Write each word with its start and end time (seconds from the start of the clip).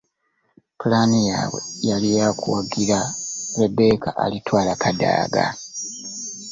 Ppulaani 0.73 1.19
yaabwe 1.29 1.59
yali 1.89 2.09
ya 2.17 2.27
kuwagira 2.39 2.99
Rebecca 3.59 4.09
Alitwala 4.23 4.73
Kadaga 4.81 5.45